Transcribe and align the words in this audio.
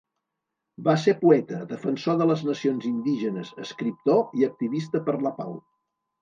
Va 0.85 0.93
ser 1.01 1.11
poeta, 1.19 1.59
defensor 1.73 2.17
de 2.21 2.27
les 2.29 2.41
nacions 2.47 2.87
indígenes, 2.93 3.53
escriptor 3.67 4.25
i 4.41 4.49
activista 4.49 5.03
per 5.11 5.17
la 5.29 5.35
pau. 5.43 5.55